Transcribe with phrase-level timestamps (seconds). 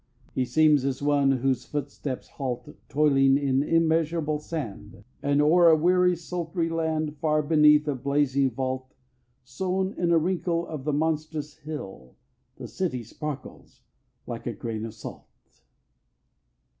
[0.33, 6.15] He seems as one whose footsteps halt, Toiling in immeasurable sand, And o'er a weary
[6.15, 8.95] sultry land, Far beneath a blazing vault,
[9.43, 12.15] Sown in a wrinkle of the monstrous hill,
[12.55, 13.83] The city sparkles
[14.25, 15.27] like a grain of salt.